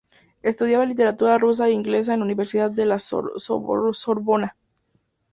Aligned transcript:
Estudiaba 0.49 0.87
literatura 0.91 1.37
rusa 1.37 1.67
e 1.67 1.73
inglesa 1.73 2.13
en 2.15 2.21
la 2.21 2.25
Universidad 2.25 2.71
de 2.71 2.87
la 2.87 2.97
Sorbona. 2.97 4.57